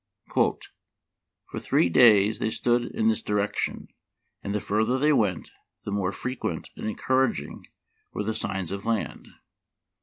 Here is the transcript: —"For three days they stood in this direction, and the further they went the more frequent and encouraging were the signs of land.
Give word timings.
—"For 0.33 1.59
three 1.59 1.87
days 1.87 2.39
they 2.39 2.49
stood 2.49 2.85
in 2.85 3.07
this 3.07 3.21
direction, 3.21 3.89
and 4.41 4.55
the 4.55 4.59
further 4.59 4.97
they 4.97 5.13
went 5.13 5.51
the 5.85 5.91
more 5.91 6.11
frequent 6.11 6.71
and 6.75 6.87
encouraging 6.87 7.67
were 8.11 8.23
the 8.23 8.33
signs 8.33 8.71
of 8.71 8.83
land. 8.83 9.27